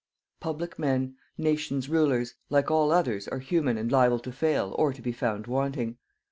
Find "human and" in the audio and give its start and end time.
3.37-3.91